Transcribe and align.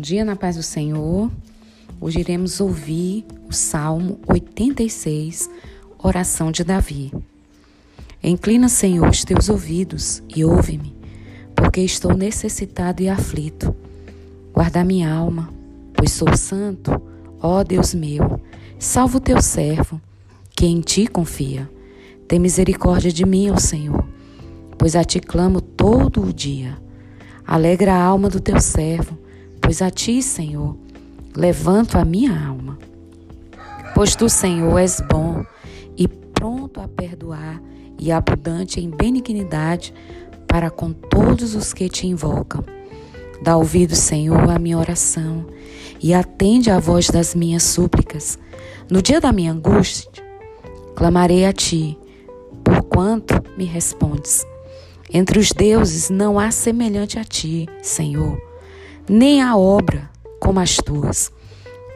Bom 0.00 0.02
dia 0.02 0.24
na 0.24 0.34
paz 0.34 0.56
do 0.56 0.62
Senhor. 0.62 1.30
Hoje 2.00 2.20
iremos 2.20 2.58
ouvir 2.58 3.22
o 3.46 3.52
Salmo 3.52 4.18
86, 4.26 5.50
oração 5.98 6.50
de 6.50 6.64
Davi. 6.64 7.12
Inclina, 8.22 8.70
Senhor, 8.70 9.06
os 9.10 9.26
teus 9.26 9.50
ouvidos 9.50 10.22
e 10.34 10.42
ouve-me, 10.42 10.96
porque 11.54 11.82
estou 11.82 12.16
necessitado 12.16 13.02
e 13.02 13.10
aflito. 13.10 13.76
Guarda 14.54 14.82
minha 14.82 15.12
alma, 15.12 15.52
pois 15.92 16.12
sou 16.12 16.34
santo, 16.34 16.90
ó 17.38 17.62
Deus 17.62 17.92
meu. 17.92 18.40
Salva 18.78 19.18
o 19.18 19.20
teu 19.20 19.42
servo, 19.42 20.00
que 20.56 20.64
em 20.64 20.80
ti 20.80 21.06
confia. 21.06 21.70
Tem 22.26 22.38
misericórdia 22.38 23.12
de 23.12 23.26
mim, 23.26 23.50
ó 23.50 23.58
Senhor, 23.58 24.08
pois 24.78 24.96
a 24.96 25.04
ti 25.04 25.20
clamo 25.20 25.60
todo 25.60 26.22
o 26.22 26.32
dia. 26.32 26.78
Alegra 27.46 27.92
a 27.92 28.02
alma 28.02 28.30
do 28.30 28.40
teu 28.40 28.58
servo 28.62 29.28
pois 29.70 29.82
a 29.82 29.88
ti, 29.88 30.20
Senhor, 30.20 30.76
levanto 31.32 31.96
a 31.96 32.04
minha 32.04 32.32
alma. 32.44 32.76
Pois 33.94 34.16
tu, 34.16 34.28
Senhor, 34.28 34.76
és 34.76 35.00
bom 35.08 35.44
e 35.96 36.08
pronto 36.08 36.80
a 36.80 36.88
perdoar 36.88 37.62
e 37.96 38.10
abundante 38.10 38.80
em 38.80 38.90
benignidade 38.90 39.94
para 40.48 40.70
com 40.70 40.92
todos 40.92 41.54
os 41.54 41.72
que 41.72 41.88
te 41.88 42.08
invocam. 42.08 42.64
Dá 43.44 43.56
ouvido, 43.56 43.94
Senhor, 43.94 44.50
à 44.50 44.58
minha 44.58 44.76
oração 44.76 45.46
e 46.02 46.12
atende 46.12 46.68
à 46.68 46.80
voz 46.80 47.06
das 47.06 47.36
minhas 47.36 47.62
súplicas. 47.62 48.40
No 48.90 49.00
dia 49.00 49.20
da 49.20 49.30
minha 49.30 49.52
angústia, 49.52 50.10
clamarei 50.96 51.44
a 51.44 51.52
ti, 51.52 51.96
porquanto 52.64 53.40
me 53.56 53.66
respondes. 53.66 54.44
Entre 55.12 55.38
os 55.38 55.52
deuses 55.52 56.10
não 56.10 56.40
há 56.40 56.50
semelhante 56.50 57.20
a 57.20 57.24
ti, 57.24 57.68
Senhor 57.80 58.49
nem 59.08 59.42
a 59.42 59.56
obra 59.56 60.10
como 60.40 60.58
as 60.60 60.76
tuas. 60.76 61.30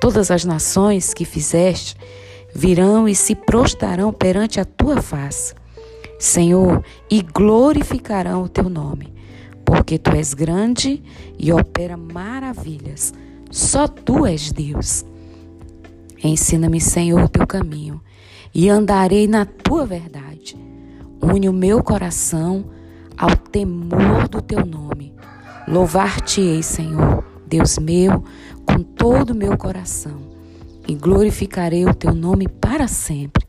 Todas 0.00 0.30
as 0.30 0.44
nações 0.44 1.14
que 1.14 1.24
fizeste 1.24 1.96
virão 2.54 3.08
e 3.08 3.14
se 3.14 3.34
prostrarão 3.34 4.12
perante 4.12 4.60
a 4.60 4.64
tua 4.64 5.00
face, 5.00 5.54
Senhor, 6.18 6.84
e 7.10 7.22
glorificarão 7.22 8.42
o 8.42 8.48
teu 8.48 8.68
nome, 8.68 9.12
porque 9.64 9.98
tu 9.98 10.10
és 10.10 10.34
grande 10.34 11.02
e 11.38 11.52
opera 11.52 11.96
maravilhas. 11.96 13.12
Só 13.50 13.88
tu 13.88 14.26
és 14.26 14.52
Deus. 14.52 15.04
Ensina-me, 16.22 16.80
Senhor, 16.80 17.22
o 17.22 17.28
teu 17.28 17.46
caminho, 17.46 18.00
e 18.54 18.68
andarei 18.68 19.26
na 19.26 19.44
tua 19.44 19.86
verdade. 19.86 20.56
Une 21.20 21.48
o 21.48 21.52
meu 21.52 21.82
coração 21.82 22.64
ao 23.16 23.36
temor 23.36 24.28
do 24.28 24.42
teu 24.42 24.66
nome 24.66 25.14
Louvar-te-ei, 25.66 26.62
Senhor, 26.62 27.24
Deus 27.46 27.78
meu, 27.78 28.24
com 28.66 28.82
todo 28.82 29.30
o 29.30 29.36
meu 29.36 29.56
coração, 29.56 30.18
e 30.88 30.94
glorificarei 30.94 31.86
o 31.86 31.94
teu 31.94 32.14
nome 32.14 32.48
para 32.48 32.88
sempre. 32.88 33.46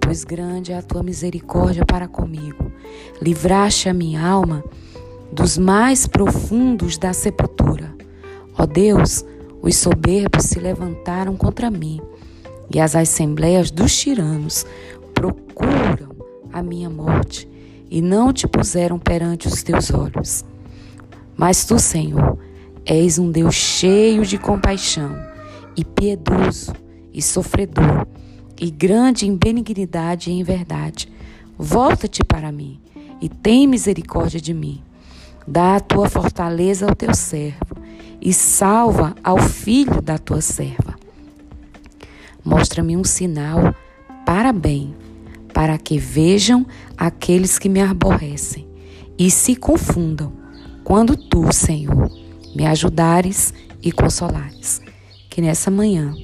Pois 0.00 0.24
grande 0.24 0.72
é 0.72 0.78
a 0.78 0.82
tua 0.82 1.02
misericórdia 1.02 1.84
para 1.84 2.08
comigo. 2.08 2.72
Livraste 3.20 3.88
a 3.88 3.94
minha 3.94 4.26
alma 4.26 4.64
dos 5.30 5.56
mais 5.58 6.06
profundos 6.06 6.98
da 6.98 7.12
sepultura. 7.12 7.94
Ó 8.58 8.66
Deus, 8.66 9.24
os 9.60 9.76
soberbos 9.76 10.44
se 10.44 10.58
levantaram 10.58 11.36
contra 11.36 11.70
mim, 11.70 12.00
e 12.74 12.80
as 12.80 12.96
assembleias 12.96 13.70
dos 13.70 13.96
tiranos 13.96 14.66
procuram 15.14 16.16
a 16.52 16.62
minha 16.62 16.90
morte, 16.90 17.48
e 17.90 18.00
não 18.00 18.32
te 18.32 18.48
puseram 18.48 18.98
perante 18.98 19.46
os 19.46 19.62
teus 19.62 19.90
olhos. 19.90 20.44
Mas 21.42 21.64
tu, 21.64 21.76
Senhor, 21.76 22.38
és 22.86 23.18
um 23.18 23.28
Deus 23.28 23.56
cheio 23.56 24.24
de 24.24 24.38
compaixão 24.38 25.20
e 25.76 25.84
piedoso 25.84 26.72
e 27.12 27.20
sofredor 27.20 28.06
e 28.60 28.70
grande 28.70 29.26
em 29.26 29.36
benignidade 29.36 30.30
e 30.30 30.34
em 30.34 30.44
verdade. 30.44 31.08
Volta-te 31.58 32.22
para 32.22 32.52
mim 32.52 32.78
e 33.20 33.28
tem 33.28 33.66
misericórdia 33.66 34.40
de 34.40 34.54
mim. 34.54 34.84
Dá 35.44 35.74
a 35.74 35.80
tua 35.80 36.08
fortaleza 36.08 36.86
ao 36.86 36.94
teu 36.94 37.12
servo 37.12 37.74
e 38.20 38.32
salva 38.32 39.12
ao 39.24 39.38
filho 39.38 40.00
da 40.00 40.18
tua 40.18 40.40
serva. 40.40 40.94
Mostra-me 42.44 42.96
um 42.96 43.02
sinal 43.02 43.74
para 44.24 44.52
bem, 44.52 44.94
para 45.52 45.76
que 45.76 45.98
vejam 45.98 46.64
aqueles 46.96 47.58
que 47.58 47.68
me 47.68 47.80
aborrecem 47.80 48.64
e 49.18 49.28
se 49.28 49.56
confundam 49.56 50.40
quando 50.84 51.16
tu, 51.16 51.52
Senhor, 51.52 52.10
me 52.54 52.66
ajudares 52.66 53.54
e 53.82 53.90
consolares. 53.90 54.82
Que 55.30 55.40
nessa 55.40 55.70
manhã 55.70 56.14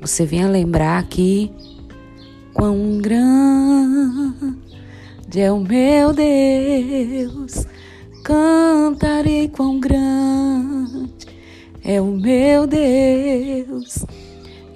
você 0.00 0.26
venha 0.26 0.48
lembrar 0.48 1.02
que 1.04 1.50
quão 2.52 2.98
grande 2.98 4.60
é 5.36 5.52
o 5.52 5.60
meu 5.60 6.12
Deus, 6.12 7.66
cantarei 8.24 9.48
quão 9.48 9.78
grande 9.78 11.10
é 11.82 12.00
o 12.00 12.06
meu 12.06 12.66
Deus, 12.66 14.04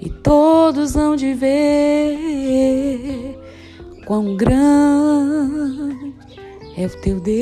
e 0.01 0.09
todos 0.09 0.95
hão 0.95 1.15
de 1.15 1.33
ver 1.33 3.37
quão 4.05 4.35
grande 4.35 6.13
é 6.77 6.85
o 6.85 6.89
teu 7.01 7.19
Deus. 7.19 7.35